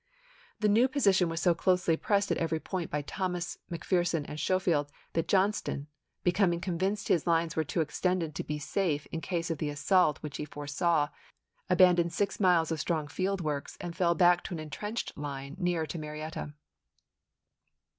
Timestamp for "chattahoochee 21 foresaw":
11.05-11.69